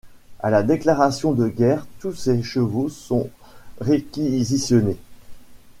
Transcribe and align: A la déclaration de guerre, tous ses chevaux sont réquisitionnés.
A 0.39 0.49
la 0.49 0.63
déclaration 0.63 1.31
de 1.31 1.47
guerre, 1.47 1.85
tous 1.99 2.13
ses 2.13 2.41
chevaux 2.41 2.89
sont 2.89 3.29
réquisitionnés. 3.81 4.97